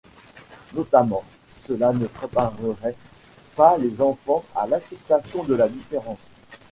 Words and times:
Notamment, 0.73 1.23
cela 1.63 1.93
ne 1.93 2.07
préparerait 2.07 2.95
pas 3.55 3.77
les 3.77 4.01
enfants 4.01 4.43
à 4.55 4.65
l'acceptation 4.65 5.43
de 5.43 5.53
la 5.53 5.69
différence. 5.69 6.31